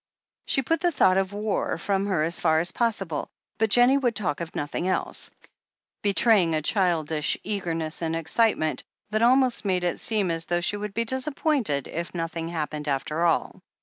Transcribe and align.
She 0.47 0.63
put 0.63 0.79
the 0.81 0.91
thought 0.91 1.17
of 1.17 1.31
war 1.31 1.77
from 1.77 2.07
her 2.07 2.23
as 2.23 2.41
far 2.41 2.59
as 2.59 2.71
pos 2.71 2.97
sible, 2.97 3.27
but 3.59 3.69
Jennie 3.69 3.99
would 3.99 4.15
talk 4.15 4.41
of 4.41 4.55
nothing 4.55 4.87
else, 4.87 5.29
betraying 6.01 6.55
a 6.55 6.61
childish 6.63 7.37
eagerness 7.43 8.01
and 8.01 8.15
excitement 8.15 8.83
that 9.11 9.21
almost 9.21 9.63
made 9.63 9.83
it 9.83 9.99
seem 9.99 10.31
as 10.31 10.45
though 10.45 10.59
she 10.61 10.75
would 10.77 10.95
be 10.95 11.05
disappointed 11.05 11.87
if 11.87 12.15
nothing 12.15 12.49
happened 12.49 12.87
after 12.87 13.25
all. 13.25 13.61